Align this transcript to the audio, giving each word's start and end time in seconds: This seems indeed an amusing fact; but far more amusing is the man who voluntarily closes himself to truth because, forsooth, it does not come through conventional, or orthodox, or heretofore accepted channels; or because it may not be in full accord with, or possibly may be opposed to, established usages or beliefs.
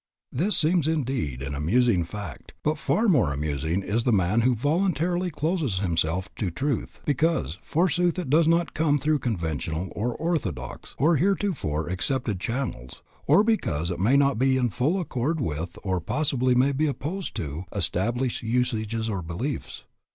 This 0.31 0.57
seems 0.57 0.87
indeed 0.87 1.43
an 1.43 1.53
amusing 1.53 2.03
fact; 2.05 2.55
but 2.63 2.79
far 2.79 3.07
more 3.07 3.31
amusing 3.31 3.83
is 3.83 4.03
the 4.03 4.11
man 4.11 4.41
who 4.41 4.55
voluntarily 4.55 5.29
closes 5.29 5.77
himself 5.77 6.33
to 6.37 6.49
truth 6.49 7.01
because, 7.05 7.59
forsooth, 7.61 8.17
it 8.17 8.27
does 8.31 8.47
not 8.47 8.73
come 8.73 8.97
through 8.97 9.19
conventional, 9.19 9.89
or 9.95 10.15
orthodox, 10.15 10.95
or 10.97 11.17
heretofore 11.17 11.87
accepted 11.87 12.39
channels; 12.39 13.03
or 13.27 13.43
because 13.43 13.91
it 13.91 13.99
may 13.99 14.17
not 14.17 14.39
be 14.39 14.57
in 14.57 14.71
full 14.71 14.99
accord 14.99 15.39
with, 15.39 15.77
or 15.83 16.01
possibly 16.01 16.55
may 16.55 16.71
be 16.71 16.87
opposed 16.87 17.35
to, 17.35 17.65
established 17.71 18.41
usages 18.41 19.07
or 19.07 19.21
beliefs. 19.21 19.83